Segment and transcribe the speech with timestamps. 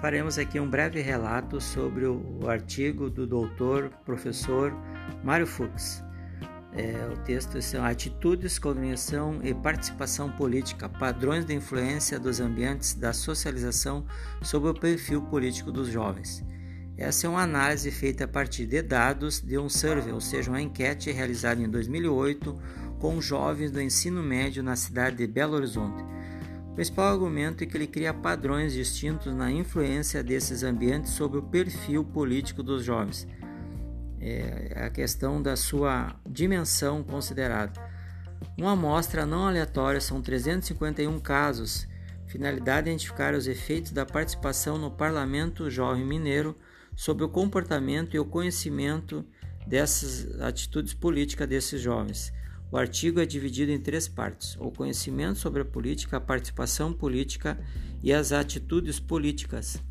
[0.00, 4.72] faremos aqui um breve relato sobre o artigo do doutor professor
[5.24, 6.02] Mário Fux.
[6.72, 13.14] É, o texto são Atitudes, Cognição e Participação Política, padrões de influência dos ambientes da
[13.14, 14.04] socialização
[14.42, 16.44] sobre o perfil político dos jovens.
[16.98, 20.60] Essa é uma análise feita a partir de dados de um survey, ou seja, uma
[20.60, 22.58] enquete realizada em 2008
[22.98, 26.15] com jovens do ensino médio na cidade de Belo Horizonte.
[26.76, 32.04] Principal argumento é que ele cria padrões distintos na influência desses ambientes sobre o perfil
[32.04, 33.26] político dos jovens.
[34.20, 37.72] É a questão da sua dimensão considerada.
[38.58, 41.88] Uma amostra não aleatória são 351 casos.
[42.26, 46.54] Finalidade é identificar os efeitos da participação no Parlamento Jovem Mineiro
[46.94, 49.24] sobre o comportamento e o conhecimento
[49.66, 52.34] dessas atitudes políticas desses jovens.
[52.70, 57.58] O artigo é dividido em três partes: o conhecimento sobre a política, a participação política
[58.02, 59.82] e as atitudes políticas.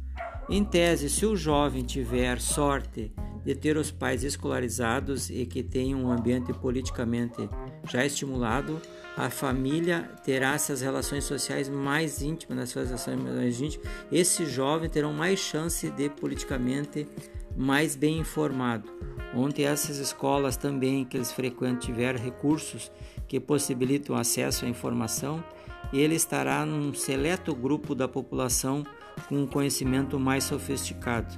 [0.48, 3.12] Em tese, se o jovem tiver sorte
[3.44, 7.50] de ter os pais escolarizados e que tenham um ambiente politicamente
[7.90, 8.80] já estimulado,
[9.18, 13.88] a família terá essas relações sociais mais íntimas, nas suas relações mais íntimas.
[14.12, 17.08] Esse jovem terá mais chance de politicamente
[17.56, 18.90] mais bem informado
[19.36, 22.90] onde essas escolas também que eles frequentam tiver recursos
[23.28, 25.44] que possibilitam acesso à informação,
[25.92, 28.84] ele estará num seleto grupo da população
[29.28, 31.38] com um conhecimento mais sofisticado.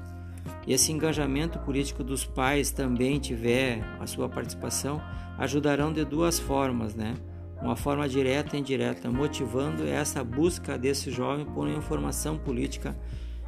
[0.66, 5.02] E esse engajamento político dos pais também tiver a sua participação,
[5.38, 7.16] ajudarão de duas formas, né?
[7.62, 12.96] Uma forma direta e indireta, motivando essa busca desse jovem por informação política,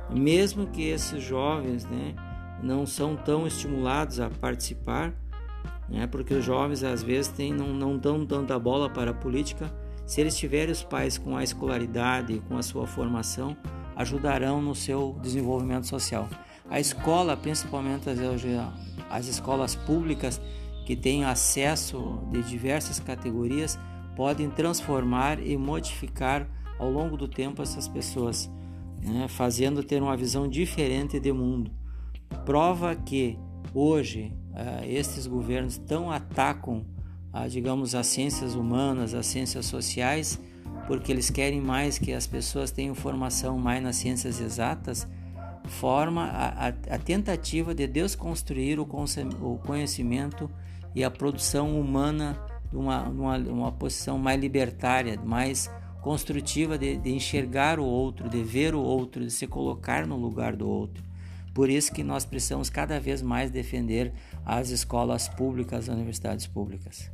[0.10, 2.16] mesmo que esses jovens, né,
[2.62, 5.14] não são tão estimulados a participar,
[5.88, 9.74] né, porque os jovens às vezes têm, não, não dão tanta bola para a política.
[10.06, 13.56] Se eles tiverem os pais com a escolaridade com a sua formação,
[13.96, 16.28] ajudarão no seu desenvolvimento social.
[16.70, 18.20] A escola, principalmente as,
[19.10, 20.40] as escolas públicas
[20.86, 23.80] que têm acesso de diversas categorias,
[24.16, 28.50] podem transformar e modificar ao longo do tempo essas pessoas,
[29.02, 31.79] né, fazendo ter uma visão diferente de mundo
[32.46, 33.38] prova que
[33.74, 36.86] hoje uh, estes governos tão atacam,
[37.34, 40.40] uh, digamos, as ciências humanas, as ciências sociais,
[40.88, 45.08] porque eles querem mais que as pessoas tenham formação mais nas ciências exatas,
[45.66, 50.50] forma a, a, a tentativa de desconstruir o, o conhecimento
[50.96, 52.38] e a produção humana
[52.70, 55.70] de uma, uma, uma posição mais libertária, mais
[56.02, 60.56] construtiva de, de enxergar o outro, de ver o outro, de se colocar no lugar
[60.56, 61.04] do outro.
[61.54, 64.14] Por isso que nós precisamos cada vez mais defender
[64.46, 67.12] as escolas públicas, as universidades públicas.